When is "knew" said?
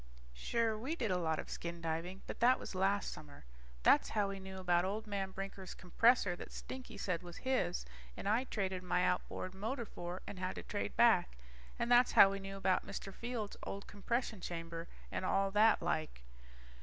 4.39-4.57, 12.39-12.57